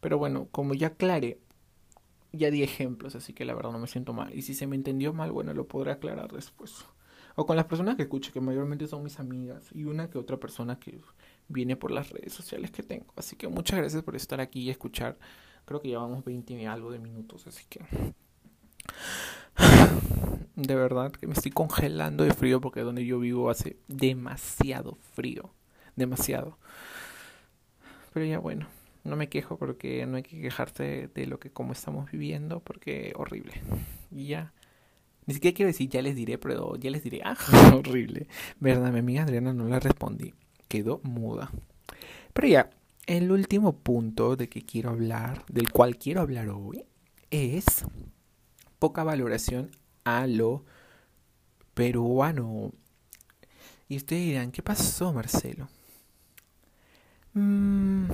[0.00, 1.38] Pero bueno, como ya aclaré,
[2.32, 4.34] ya di ejemplos, así que la verdad no me siento mal.
[4.34, 6.84] Y si se me entendió mal, bueno, lo podré aclarar después.
[7.36, 10.38] O con las personas que escucho, que mayormente son mis amigas, y una que otra
[10.38, 11.00] persona que
[11.48, 13.06] viene por las redes sociales que tengo.
[13.16, 15.18] Así que muchas gracias por estar aquí y escuchar.
[15.64, 17.80] Creo que llevamos 20 y algo de minutos, así que...
[20.56, 25.54] De verdad que me estoy congelando de frío porque donde yo vivo hace demasiado frío.
[25.94, 26.58] Demasiado.
[28.12, 28.66] Pero ya bueno
[29.08, 33.12] no me quejo porque no hay que quejarse de, lo que como estamos viviendo porque
[33.16, 33.54] horrible.
[34.10, 34.52] Y ya.
[35.26, 37.20] Ni siquiera quiero decir ya les diré, pero ya les diré.
[37.24, 37.36] Ah,
[37.74, 38.28] horrible.
[38.60, 40.34] Verdad, mi amiga Adriana no la respondí.
[40.68, 41.50] Quedó muda.
[42.32, 42.70] Pero ya,
[43.06, 46.84] el último punto de que quiero hablar, del cual quiero hablar hoy,
[47.30, 47.84] es
[48.78, 49.70] poca valoración
[50.04, 50.64] a lo
[51.74, 52.72] peruano.
[53.88, 55.68] Y ustedes dirán, ¿qué pasó, Marcelo?
[57.34, 58.06] Mm,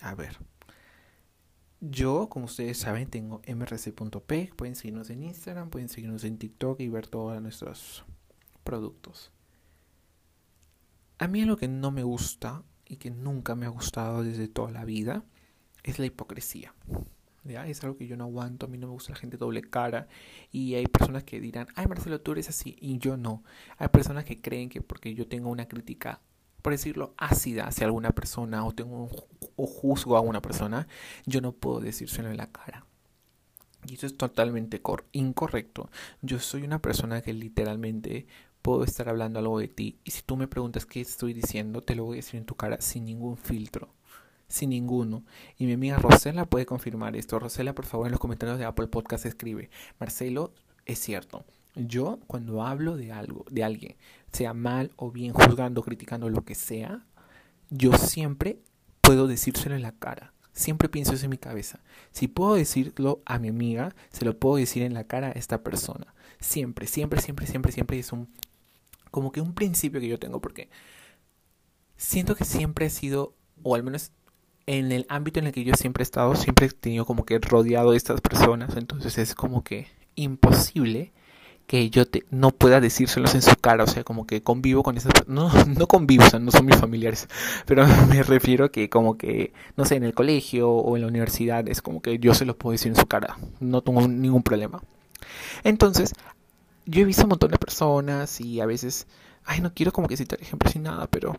[0.00, 0.38] a ver.
[1.80, 4.52] Yo, como ustedes saben, tengo mrc.p.
[4.54, 8.04] Pueden seguirnos en Instagram, pueden seguirnos en TikTok y ver todos nuestros
[8.64, 9.32] productos.
[11.18, 14.70] A mí lo que no me gusta y que nunca me ha gustado desde toda
[14.70, 15.24] la vida
[15.82, 16.74] es la hipocresía.
[17.44, 20.08] Es algo que yo no aguanto, a mí no me gusta la gente doble cara
[20.52, 23.42] y hay personas que dirán, ay Marcelo, tú eres así y yo no.
[23.78, 26.20] Hay personas que creen que porque yo tengo una crítica
[26.62, 29.08] por decirlo, ácida hacia alguna persona o tengo
[29.56, 30.86] o juzgo a una persona,
[31.26, 32.86] yo no puedo decírselo en la cara.
[33.86, 34.80] Y eso es totalmente
[35.12, 35.90] incorrecto.
[36.22, 38.26] Yo soy una persona que literalmente
[38.62, 41.94] puedo estar hablando algo de ti y si tú me preguntas qué estoy diciendo, te
[41.94, 43.88] lo voy a decir en tu cara sin ningún filtro.
[44.48, 45.24] Sin ninguno.
[45.58, 47.38] Y mi amiga Rosela puede confirmar esto.
[47.38, 49.70] Rosela, por favor, en los comentarios de Apple Podcast escribe.
[50.00, 50.52] Marcelo,
[50.86, 51.44] es cierto.
[51.76, 53.96] Yo cuando hablo de algo, de alguien,
[54.32, 57.04] sea mal o bien, juzgando, criticando, lo que sea,
[57.70, 58.60] yo siempre
[59.00, 60.32] puedo decírselo en la cara.
[60.52, 61.80] Siempre pienso eso en mi cabeza.
[62.10, 65.62] Si puedo decirlo a mi amiga, se lo puedo decir en la cara a esta
[65.62, 66.14] persona.
[66.40, 68.28] Siempre, siempre, siempre, siempre, siempre es un
[69.10, 70.68] como que un principio que yo tengo porque
[71.96, 74.12] siento que siempre he sido o al menos
[74.66, 77.38] en el ámbito en el que yo siempre he estado, siempre he tenido como que
[77.38, 81.12] rodeado de estas personas, entonces es como que imposible
[81.70, 84.96] que yo te, no pueda decírselos en su cara, o sea, como que convivo con
[84.96, 87.28] esas no no convivo, o sea, no son mis familiares,
[87.64, 91.68] pero me refiero que como que no sé, en el colegio o en la universidad
[91.68, 94.82] es como que yo se los puedo decir en su cara, no tengo ningún problema.
[95.62, 96.12] Entonces,
[96.86, 99.06] yo he visto un montón de personas y a veces,
[99.44, 101.38] ay, no quiero como que citar ejemplos sin nada, pero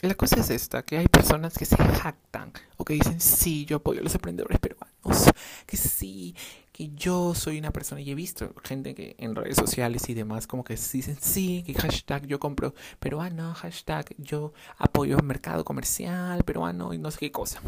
[0.00, 3.78] la cosa es esta, que hay personas que se jactan o que dicen, sí, yo
[3.78, 5.28] apoyo a los emprendedores peruanos,
[5.66, 6.36] que sí,
[6.78, 10.46] que yo soy una persona y he visto gente que en redes sociales y demás
[10.46, 16.44] como que dicen, sí, que hashtag yo compro peruano, hashtag yo apoyo el mercado comercial
[16.44, 17.60] peruano y no sé qué cosa.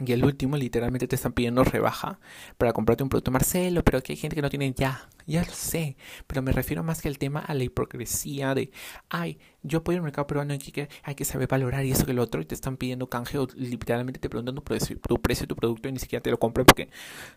[0.00, 2.18] Y el último, literalmente te están pidiendo rebaja
[2.56, 5.52] para comprarte un producto Marcelo, pero que hay gente que no tiene ya, ya lo
[5.52, 5.98] sé.
[6.26, 8.72] Pero me refiero más que el tema a la hipocresía de,
[9.10, 12.12] ay, yo ir al mercado peruano y que hay que saber valorar y eso que
[12.12, 15.56] lo otro, y te están pidiendo canje o literalmente te preguntan tu precio, tu tu
[15.56, 16.90] producto y ni siquiera te lo compran porque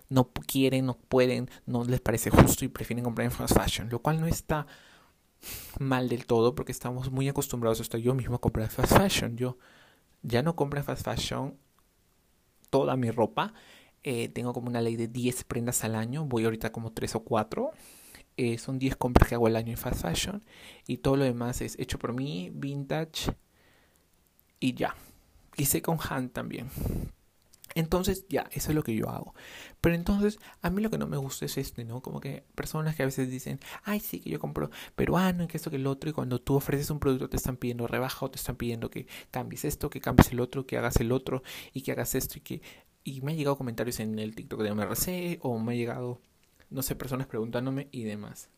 [0.09, 4.01] no quieren, no pueden, no les parece justo y prefieren comprar en fast fashion, lo
[4.01, 4.67] cual no está
[5.79, 9.37] mal del todo porque estamos muy acostumbrados hasta yo mismo a comprar fast fashion.
[9.37, 9.57] Yo
[10.21, 11.57] ya no compro en fast fashion
[12.69, 13.53] toda mi ropa.
[14.03, 16.25] Eh, tengo como una ley de 10 prendas al año.
[16.25, 17.71] Voy ahorita como 3 o 4.
[18.37, 20.43] Eh, son 10 compras que hago al año en fast fashion.
[20.87, 23.35] Y todo lo demás es hecho por mí, vintage
[24.59, 24.95] y ya.
[25.57, 26.69] Y second hand también.
[27.75, 29.35] Entonces, ya, eso es lo que yo hago.
[29.81, 32.01] Pero entonces, a mí lo que no me gusta es este, ¿no?
[32.01, 35.57] Como que personas que a veces dicen, ay, sí, que yo compro peruano y que
[35.57, 38.31] esto, que el otro, y cuando tú ofreces un producto te están pidiendo rebaja o
[38.31, 41.81] te están pidiendo que cambies esto, que cambies el otro, que hagas el otro y
[41.81, 42.61] que hagas esto y que...
[43.03, 46.19] Y me han llegado comentarios en el TikTok de MRC o me ha llegado,
[46.69, 48.49] no sé, personas preguntándome y demás.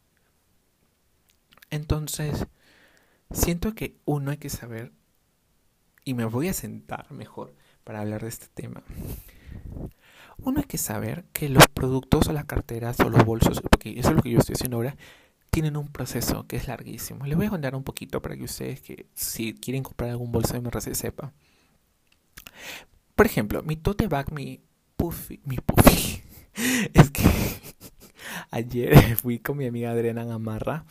[1.70, 2.48] Entonces,
[3.32, 4.92] siento que uno hay que saber,
[6.04, 8.84] y me voy a sentar mejor para hablar de este tema.
[10.38, 14.10] Uno hay que saber que los productos o las carteras o los bolsos, porque eso
[14.10, 14.96] es lo que yo estoy haciendo ahora,
[15.50, 17.26] tienen un proceso que es larguísimo.
[17.26, 20.54] Les voy a contar un poquito para que ustedes que si quieren comprar algún bolso
[20.54, 21.34] de MRC sepa.
[23.16, 24.62] Por ejemplo, mi tote bag, mi
[24.96, 26.24] puffy, mi puffy,
[26.94, 27.24] es que
[28.52, 30.86] ayer fui con mi amiga Adriana Gamarra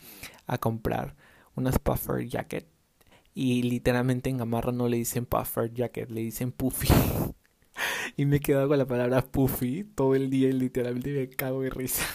[0.47, 1.15] a comprar
[1.55, 2.67] unas puffer jacket
[3.33, 6.87] y literalmente en Gamarra no le dicen puffer jacket, le dicen puffy.
[8.17, 11.61] y me he quedado con la palabra puffy todo el día y literalmente me cago
[11.61, 12.05] de risa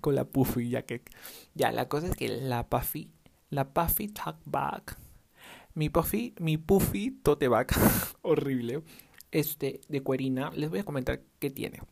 [0.00, 1.08] con la puffy jacket.
[1.54, 3.10] Ya, la cosa es que la puffy,
[3.50, 4.96] la puffy tuck bag,
[5.74, 7.68] mi puffy, mi puffy tote bag,
[8.22, 8.82] horrible,
[9.30, 11.82] este de cuerina, les voy a comentar qué tiene.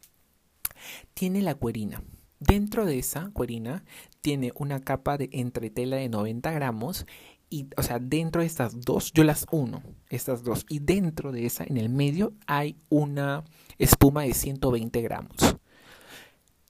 [1.15, 2.03] Tiene la cuerina.
[2.39, 3.85] Dentro de esa cuerina
[4.21, 7.07] tiene una capa de entretela de 90 gramos
[7.49, 11.47] y, o sea, dentro de estas dos, yo las uno, estas dos, y dentro de
[11.47, 13.45] esa, en el medio, hay una
[13.79, 15.57] espuma de 120 gramos.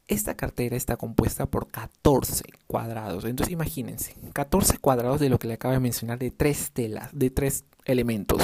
[0.07, 3.24] Esta cartera está compuesta por 14 cuadrados.
[3.24, 7.31] Entonces imagínense, 14 cuadrados de lo que le acabo de mencionar, de tres telas, de
[7.31, 8.40] tres elementos.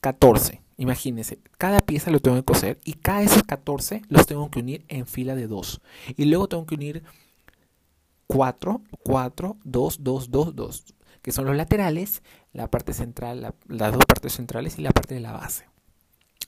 [0.00, 4.50] 14, imagínense, cada pieza lo tengo que coser y cada de esos 14 los tengo
[4.50, 5.80] que unir en fila de 2.
[6.16, 7.02] Y luego tengo que unir
[8.26, 10.84] 4, 4, 2, 2, 2, 2
[11.22, 15.20] que son los laterales, la parte central, las dos partes centrales y la parte de
[15.20, 15.66] la base.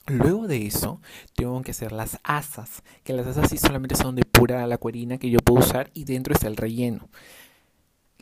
[0.07, 0.99] Luego de eso,
[1.35, 5.17] tengo que hacer las asas, que las asas sí solamente son de pura la cuerina
[5.17, 7.07] que yo puedo usar y dentro está el relleno.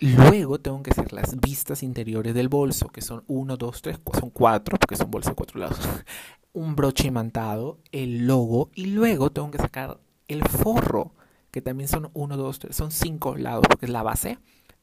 [0.02, 4.32] Luego tengo que hacer las vistas interiores del bolso, que son uno, dos, tres, son
[4.32, 5.78] cuatro, porque son bolsos de cuatro lados.
[6.54, 11.14] Un broche imantado, el logo, y luego tengo que sacar el forro,
[11.52, 14.40] que también son uno, dos, tres, son cinco lados, porque es la base.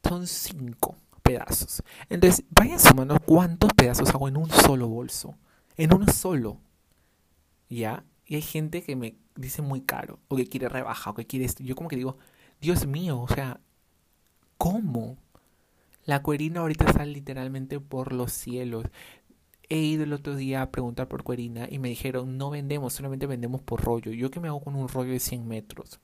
[0.07, 1.83] Son cinco pedazos.
[2.07, 5.35] Entonces, vayan sumando cuántos pedazos hago en un solo bolso.
[5.75, 6.61] En uno solo.
[7.67, 8.05] ¿Ya?
[8.25, 11.43] Y hay gente que me dice muy caro, o que quiere rebaja, o que quiere
[11.43, 11.61] esto.
[11.61, 12.17] Yo como que digo,
[12.61, 13.59] Dios mío, o sea,
[14.59, 15.17] ¿cómo?
[16.05, 18.85] La cuerina ahorita está literalmente por los cielos.
[19.69, 23.25] He ido el otro día a preguntar por cuerina y me dijeron, no vendemos, solamente
[23.25, 24.11] vendemos por rollo.
[24.11, 25.99] ¿Yo qué me hago con un rollo de 100 metros?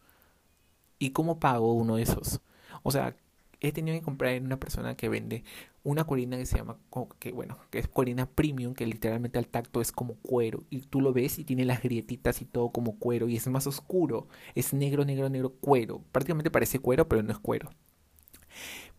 [0.99, 2.39] ¿Y cómo pago uno de esos?
[2.83, 3.15] O sea,
[3.59, 5.43] he tenido que comprar en una persona que vende
[5.83, 6.77] una colina que se llama,
[7.19, 10.63] que bueno, que es colina premium, que literalmente al tacto es como cuero.
[10.69, 13.27] Y tú lo ves y tiene las grietitas y todo como cuero.
[13.27, 14.27] Y es más oscuro.
[14.55, 16.01] Es negro, negro, negro, cuero.
[16.13, 17.69] Prácticamente parece cuero, pero no es cuero.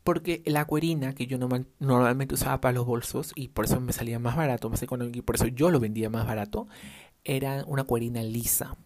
[0.05, 1.37] Porque la cuerina que yo
[1.81, 5.23] normalmente usaba para los bolsos, y por eso me salía más barato, más económico, y
[5.23, 6.69] por eso yo lo vendía más barato,
[7.25, 8.77] era una cuerina lisa,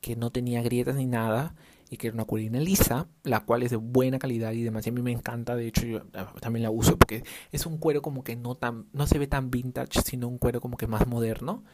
[0.00, 1.54] que no tenía grietas ni nada,
[1.88, 4.86] y que era una cuerina lisa, la cual es de buena calidad y demás.
[4.86, 6.02] A mí me encanta, de hecho yo
[6.40, 9.50] también la uso porque es un cuero como que no tan, no se ve tan
[9.50, 11.64] vintage, sino un cuero como que más moderno.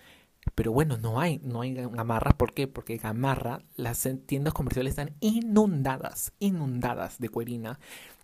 [0.55, 2.37] Pero bueno, no hay, no hay gamarra.
[2.37, 2.67] ¿Por qué?
[2.67, 7.79] Porque gamarra, las tiendas comerciales están inundadas, inundadas de cuerina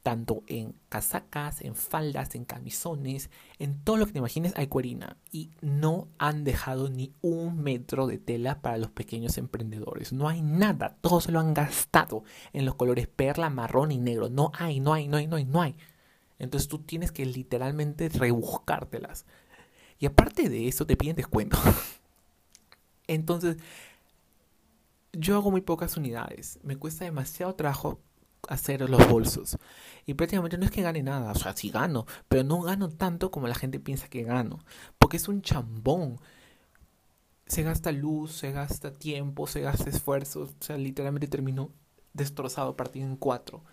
[0.06, 5.16] tanto en casacas, en faldas, en camisones, en todo lo que te imagines hay cuerina
[5.32, 10.12] y no han dejado ni un metro de tela para los pequeños emprendedores.
[10.12, 14.28] No hay nada, todo se lo han gastado en los colores perla, marrón y negro.
[14.28, 15.76] No hay, no hay, no hay, no hay, no hay.
[16.38, 19.26] Entonces tú tienes que literalmente rebuscártelas.
[19.98, 21.58] Y aparte de eso te piden descuento.
[23.08, 23.56] Entonces,
[25.12, 26.58] yo hago muy pocas unidades.
[26.62, 28.00] Me cuesta demasiado trabajo
[28.48, 29.58] hacer los bolsos.
[30.06, 33.30] Y prácticamente no es que gane nada, o sea, sí gano, pero no gano tanto
[33.30, 34.60] como la gente piensa que gano,
[34.98, 36.18] porque es un chambón.
[37.46, 41.70] se gasta luz, se gasta tiempo, se gasta esfuerzo, o sea, literalmente terminó
[42.12, 43.64] destrozado, partido en cuatro.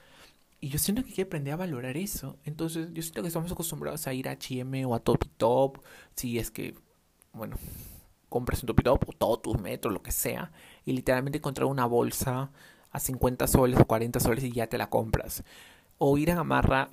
[0.61, 2.37] Y yo siento que hay que aprender a valorar eso.
[2.45, 5.79] Entonces, yo siento que estamos acostumbrados a ir a H&M o a Top Top,
[6.15, 6.75] si es que,
[7.33, 7.57] bueno,
[8.33, 10.51] compras un Top Top o todos tus metros, lo que sea,
[10.85, 12.49] y literalmente encontrar una bolsa
[12.89, 15.43] a 50 soles o 40 soles y ya te la compras.
[15.99, 16.89] O ir a Gamarra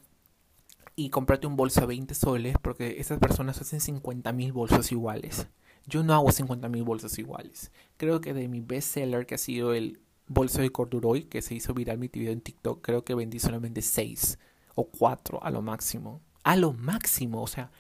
[0.97, 5.47] y comprarte un bolso a 20 soles porque esas personas hacen 50 mil bolsos iguales.
[5.87, 7.73] Yo no hago 50 mil bolsos iguales.
[7.97, 11.55] Creo que de mi best seller, que ha sido el bolso de corduroy, que se
[11.55, 14.39] hizo viral mi video en TikTok, creo que vendí solamente 6
[14.75, 16.21] o 4 a lo máximo.
[16.45, 17.71] A lo máximo, o sea,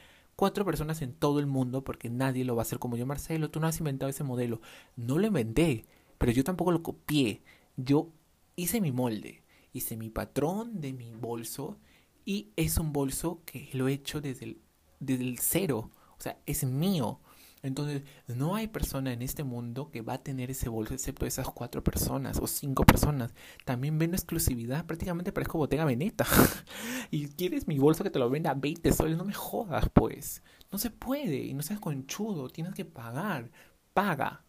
[0.40, 3.50] cuatro personas en todo el mundo porque nadie lo va a hacer como yo, Marcelo.
[3.50, 4.62] Tú no has inventado ese modelo.
[4.96, 5.84] No lo inventé,
[6.16, 7.42] pero yo tampoco lo copié.
[7.76, 8.08] Yo
[8.56, 9.42] hice mi molde,
[9.74, 11.76] hice mi patrón de mi bolso
[12.24, 14.62] y es un bolso que lo he hecho desde el,
[14.98, 15.90] desde el cero.
[16.16, 17.20] O sea, es mío.
[17.62, 21.48] Entonces, no hay persona en este mundo que va a tener ese bolso excepto esas
[21.50, 23.34] cuatro personas o cinco personas.
[23.64, 26.26] También vendo exclusividad, prácticamente parezco Botega Veneta.
[27.10, 30.42] y quieres mi bolso que te lo venda a 20 soles, no me jodas, pues.
[30.72, 33.50] No se puede y no seas conchudo, tienes que pagar.
[33.92, 34.44] Paga,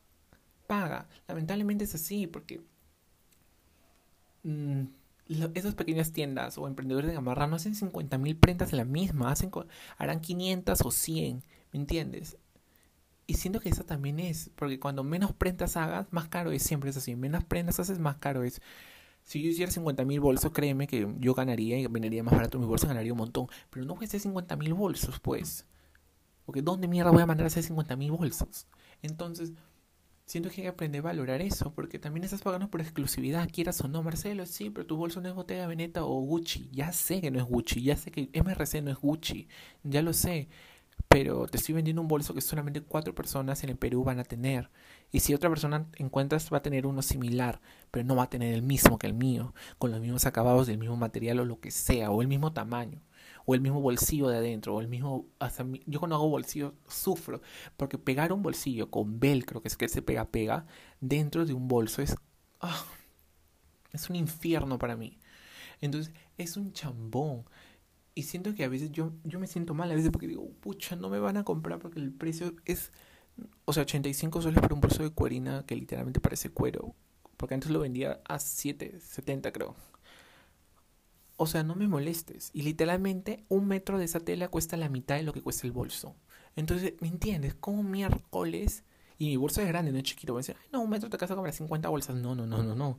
[0.67, 1.09] paga.
[1.27, 2.61] Lamentablemente es así porque
[4.43, 4.83] mm,
[5.53, 9.31] esas pequeñas tiendas o emprendedores de gamarra no hacen 50 mil prendas en la misma,
[9.31, 9.51] hacen,
[9.97, 11.43] harán 500 o 100,
[11.73, 12.37] ¿me entiendes?
[13.31, 16.89] Y siento que eso también es, porque cuando menos prendas hagas, más caro es, siempre
[16.89, 17.15] es así.
[17.15, 18.61] Menos prendas haces, más caro es.
[19.23, 22.65] Si yo hiciera 50 mil bolsos, créeme que yo ganaría y vendería más barato mi
[22.65, 23.47] bolso, ganaría un montón.
[23.69, 25.65] Pero no voy a hacer 50 mil bolsos, pues.
[26.43, 28.67] Porque ¿dónde mierda voy a mandar a hacer 50 mil bolsos?
[29.01, 29.53] Entonces,
[30.25, 33.79] siento que hay que aprender a valorar eso, porque también estás pagando por exclusividad, quieras
[33.79, 36.69] o no, Marcelo, sí, pero tu bolso no es Bottega Veneta o Gucci.
[36.73, 39.47] Ya sé que no es Gucci, ya sé que MRC no es Gucci,
[39.83, 40.49] ya lo sé
[41.07, 44.23] pero te estoy vendiendo un bolso que solamente cuatro personas en el Perú van a
[44.23, 44.69] tener.
[45.11, 47.61] Y si otra persona encuentras va a tener uno similar,
[47.91, 50.77] pero no va a tener el mismo que el mío, con los mismos acabados del
[50.77, 53.01] mismo material o lo que sea, o el mismo tamaño,
[53.45, 55.27] o el mismo bolsillo de adentro, o el mismo...
[55.39, 57.41] Hasta yo cuando hago bolsillo sufro,
[57.77, 60.65] porque pegar un bolsillo con velcro, que es que se pega, pega,
[60.99, 62.15] dentro de un bolso es...
[62.61, 62.85] Ah,
[63.91, 65.19] es un infierno para mí.
[65.81, 67.45] Entonces, es un chambón.
[68.13, 70.95] Y siento que a veces yo, yo me siento mal a veces porque digo, pucha,
[70.95, 72.91] no me van a comprar porque el precio es,
[73.65, 76.93] o sea, 85 soles por un bolso de cuerina que literalmente parece cuero.
[77.37, 79.75] Porque antes lo vendía a 7,70 creo.
[81.37, 82.51] O sea, no me molestes.
[82.53, 85.71] Y literalmente un metro de esa tela cuesta la mitad de lo que cuesta el
[85.71, 86.15] bolso.
[86.55, 87.55] Entonces, ¿me entiendes?
[87.55, 88.83] Como miércoles...
[89.17, 90.33] Y mi bolso es grande, no es chiquito.
[90.33, 92.15] A decir, no, un metro te casa comprar 50 bolsas.
[92.15, 92.97] No, no, no, no, no.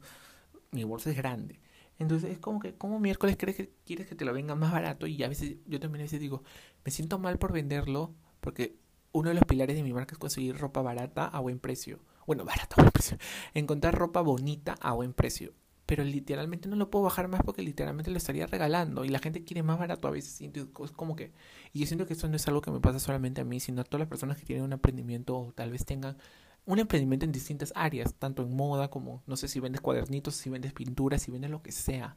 [0.70, 1.58] Mi bolso es grande.
[2.02, 5.06] Entonces es como que, como miércoles crees que quieres que te lo venga más barato?
[5.06, 6.42] Y a veces, yo también a veces digo,
[6.84, 8.76] me siento mal por venderlo, porque
[9.12, 12.00] uno de los pilares de mi marca es conseguir ropa barata a buen precio.
[12.26, 13.18] Bueno, barata a buen precio.
[13.54, 15.52] Encontrar ropa bonita a buen precio.
[15.86, 19.04] Pero literalmente no lo puedo bajar más porque literalmente lo estaría regalando.
[19.04, 20.40] Y la gente quiere más barato a veces.
[20.40, 21.32] es como que.
[21.72, 23.82] Y yo siento que esto no es algo que me pasa solamente a mí, sino
[23.82, 26.16] a todas las personas que tienen un emprendimiento o tal vez tengan
[26.64, 30.50] un emprendimiento en distintas áreas, tanto en moda como, no sé si vendes cuadernitos, si
[30.50, 32.16] vendes pinturas, si vendes lo que sea.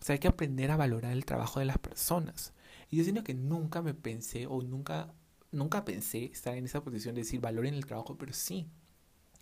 [0.00, 2.52] O sea, hay que aprender a valorar el trabajo de las personas.
[2.90, 5.14] Y yo siento que nunca me pensé o nunca,
[5.52, 8.68] nunca pensé estar en esa posición de decir valoren el trabajo, pero sí.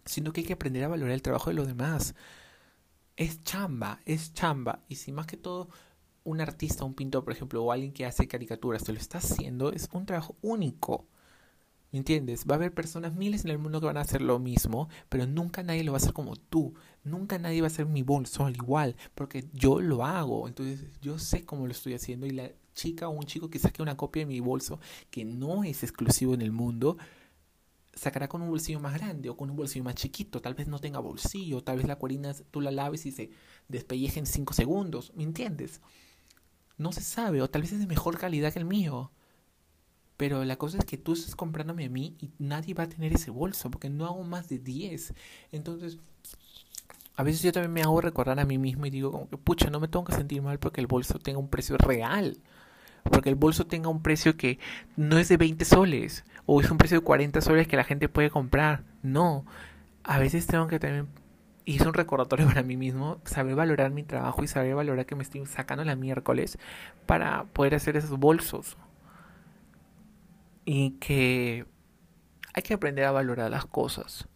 [0.04, 2.14] Siento que hay que aprender a valorar el trabajo de los demás.
[3.16, 4.84] Es chamba, es chamba.
[4.88, 5.70] Y si más que todo
[6.24, 9.72] un artista, un pintor, por ejemplo, o alguien que hace caricaturas, te lo está haciendo,
[9.72, 11.06] es un trabajo único.
[11.92, 12.46] ¿Me entiendes?
[12.50, 15.26] Va a haber personas, miles en el mundo que van a hacer lo mismo, pero
[15.26, 16.74] nunca nadie lo va a hacer como tú.
[17.04, 20.48] Nunca nadie va a hacer mi bolso al igual, porque yo lo hago.
[20.48, 23.82] Entonces yo sé cómo lo estoy haciendo y la chica o un chico que saque
[23.82, 26.96] una copia de mi bolso que no es exclusivo en el mundo,
[27.92, 30.40] sacará con un bolsillo más grande o con un bolsillo más chiquito.
[30.40, 33.30] Tal vez no tenga bolsillo, tal vez la cuerina tú la laves y se
[33.68, 35.12] despelleje en 5 segundos.
[35.14, 35.82] ¿Me entiendes?
[36.78, 39.12] No se sabe, o tal vez es de mejor calidad que el mío.
[40.22, 43.12] Pero la cosa es que tú estás comprándome a mí y nadie va a tener
[43.12, 45.14] ese bolso porque no hago más de 10.
[45.50, 45.98] Entonces,
[47.16, 49.68] a veces yo también me hago recordar a mí mismo y digo como que, pucha,
[49.68, 52.38] no me tengo que sentir mal porque el bolso tenga un precio real.
[53.02, 54.60] Porque el bolso tenga un precio que
[54.94, 58.08] no es de 20 soles o es un precio de 40 soles que la gente
[58.08, 58.84] puede comprar.
[59.02, 59.44] No,
[60.04, 61.08] a veces tengo que también,
[61.64, 65.16] y es un recordatorio para mí mismo, saber valorar mi trabajo y saber valorar que
[65.16, 66.58] me estoy sacando la miércoles
[67.06, 68.76] para poder hacer esos bolsos
[70.64, 71.66] y que
[72.54, 74.28] hay que aprender a valorar las cosas.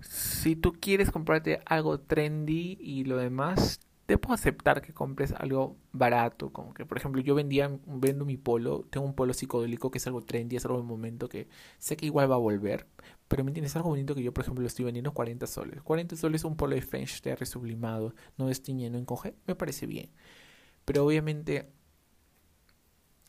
[0.00, 3.80] Si tú quieres comprarte algo trendy y lo demás,
[4.10, 8.84] debo aceptar que compres algo barato, como que por ejemplo yo vendía, vendo mi polo,
[8.90, 11.48] tengo un polo psicodélico que es algo trendy, es algo de momento que
[11.78, 12.88] sé que igual va a volver,
[13.28, 15.82] pero me entiendes, algo bonito que yo por ejemplo lo estoy vendiendo 40 soles.
[15.82, 20.10] 40 soles un polo de French Terry sublimado, no destiñe, no encoge, me parece bien.
[20.84, 21.70] Pero obviamente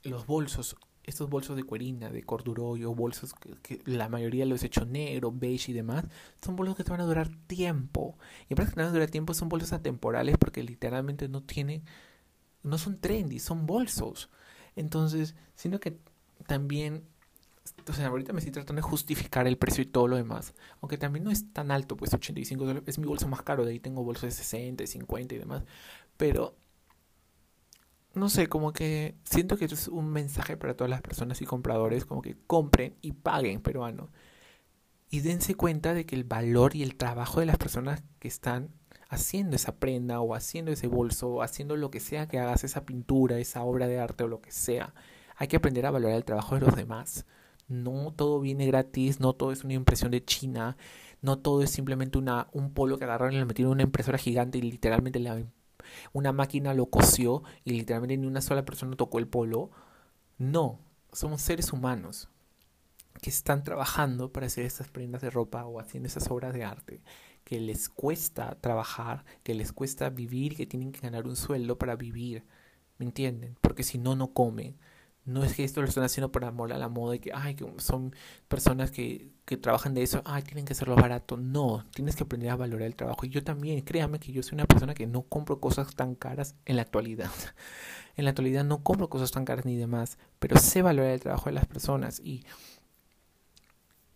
[0.04, 0.76] los bolsos
[1.12, 5.32] estos bolsos de cuerina, de corduroy o bolsos que, la mayoría los he hecho negro,
[5.32, 6.05] beige y demás,
[6.43, 8.18] son bolsos que te van a durar tiempo.
[8.49, 11.84] Y para que te van a durar tiempo son bolsos atemporales porque literalmente no tienen,
[12.64, 14.30] no son trendy, son bolsos.
[14.76, 15.97] Entonces, siento que
[16.47, 17.03] también,
[17.88, 20.97] o sea, ahorita me estoy tratando de justificar el precio y todo lo demás, aunque
[20.97, 23.80] también no es tan alto, pues 85 dólares es mi bolso más caro, de ahí
[23.80, 25.64] tengo bolsos de 60, 50 y demás,
[26.18, 26.55] pero
[28.14, 32.05] no sé, como que siento que es un mensaje para todas las personas y compradores,
[32.05, 34.09] como que compren y paguen peruano.
[35.09, 38.72] Y dense cuenta de que el valor y el trabajo de las personas que están
[39.09, 42.86] haciendo esa prenda o haciendo ese bolso o haciendo lo que sea que hagas, esa
[42.86, 44.93] pintura, esa obra de arte o lo que sea,
[45.36, 47.26] hay que aprender a valorar el trabajo de los demás.
[47.68, 50.78] No todo viene gratis, no todo es una impresión de China,
[51.22, 54.57] no todo es simplemente una, un polo que agarraron y le metieron una impresora gigante
[54.57, 55.30] y literalmente le
[56.14, 59.72] una máquina lo cosió y literalmente ni una sola persona tocó el polo.
[60.38, 60.80] No,
[61.12, 62.30] somos seres humanos
[63.22, 67.02] que están trabajando para hacer esas prendas de ropa o haciendo esas obras de arte,
[67.44, 71.96] que les cuesta trabajar, que les cuesta vivir, que tienen que ganar un sueldo para
[71.96, 72.46] vivir.
[72.98, 73.58] ¿Me entienden?
[73.62, 74.78] Porque si no, no comen.
[75.26, 77.56] No es que esto lo están haciendo por amor a la moda y que, ay,
[77.56, 78.16] que son
[78.48, 81.36] personas que, que trabajan de eso, ay, tienen que hacerlo barato.
[81.36, 83.26] No, tienes que aprender a valorar el trabajo.
[83.26, 86.56] Y yo también, créame que yo soy una persona que no compro cosas tan caras
[86.64, 87.30] en la actualidad.
[88.16, 91.49] en la actualidad no compro cosas tan caras ni demás, pero sé valorar el trabajo
[91.49, 92.22] de las personas.
[92.24, 92.45] Y,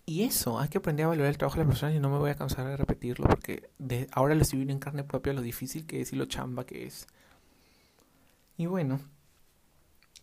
[0.06, 2.18] y eso, hay que aprender a valorar el trabajo de las personas y no me
[2.18, 3.70] voy a cansar de repetirlo porque
[4.14, 6.86] ahora lo estoy viendo en carne propia lo difícil que es y lo chamba que
[6.86, 7.08] es.
[8.56, 9.02] Y bueno,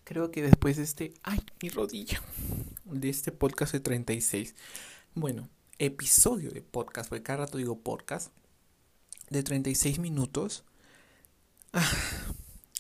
[0.05, 2.23] creo que después de este, ay, mi rodilla,
[2.87, 4.55] de este podcast de 36,
[5.15, 5.49] bueno,
[5.79, 8.33] episodio de podcast, porque cada rato digo podcast,
[9.31, 10.65] de 36 minutos,
[11.73, 11.91] ah,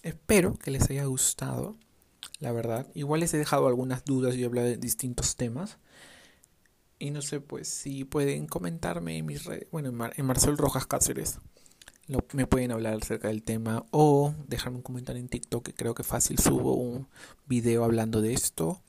[0.02, 1.76] espero que les haya gustado,
[2.38, 2.86] la verdad.
[2.94, 5.78] Igual les he dejado algunas dudas y he hablado de distintos temas.
[6.98, 11.38] Y no sé, pues si pueden comentarme en mis redes, bueno, en, Marcel Rojas Cáceres
[12.32, 16.02] me pueden hablar acerca del tema o dejarme un comentario en TikTok que creo que
[16.02, 17.08] fácil subo un
[17.46, 18.82] video hablando de esto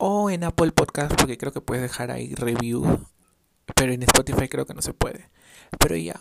[0.00, 3.06] o en Apple Podcast porque creo que puedes dejar ahí review
[3.76, 5.30] pero en Spotify creo que no se puede
[5.78, 6.20] pero ya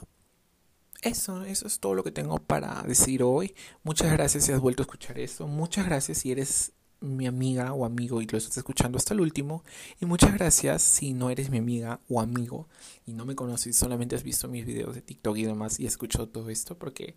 [1.02, 3.56] eso, eso es todo lo que tengo para decir hoy.
[3.84, 5.48] Muchas gracias si has vuelto a escuchar esto.
[5.48, 9.64] Muchas gracias si eres mi amiga o amigo y lo estás escuchando hasta el último.
[10.02, 12.68] Y muchas gracias si no eres mi amiga o amigo
[13.06, 16.28] y no me conoces, solamente has visto mis videos de TikTok y demás y escuchado
[16.28, 17.16] todo esto porque...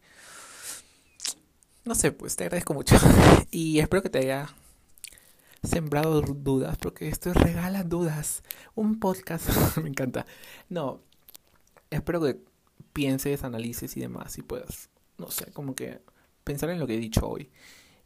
[1.84, 2.94] No sé, pues te agradezco mucho.
[3.50, 4.54] y espero que te haya
[5.62, 8.42] sembrado dudas porque esto es regala dudas.
[8.74, 9.76] Un podcast.
[9.82, 10.26] me encanta.
[10.68, 11.00] No,
[11.90, 12.40] espero que
[12.92, 16.00] pienses, analices y demás y puedas, no sé, como que
[16.44, 17.50] pensar en lo que he dicho hoy.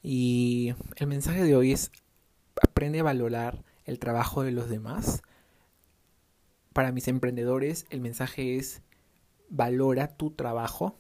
[0.03, 1.91] Y el mensaje de hoy es,
[2.63, 5.23] aprende a valorar el trabajo de los demás.
[6.73, 8.83] Para mis emprendedores, el mensaje es,
[9.49, 10.99] valora tu trabajo,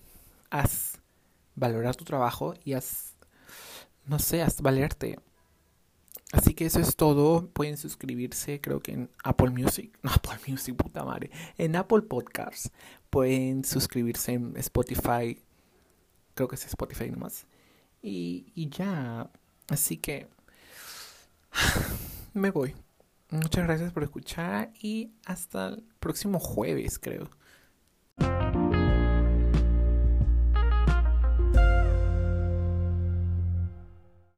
[0.51, 1.01] haz
[1.55, 3.17] valorar tu trabajo y haz,
[4.07, 5.19] no sé, haz valerte.
[6.37, 7.49] Así que eso es todo.
[7.49, 9.99] Pueden suscribirse, creo que en Apple Music.
[10.03, 11.31] No, Apple Music, puta madre.
[11.57, 12.71] En Apple Podcasts.
[13.09, 15.43] Pueden suscribirse en Spotify.
[16.35, 17.47] Creo que es Spotify nomás.
[18.03, 19.31] Y, ya.
[19.69, 20.29] Así que
[22.35, 22.75] me voy.
[23.31, 27.31] Muchas gracias por escuchar y hasta el próximo jueves, creo.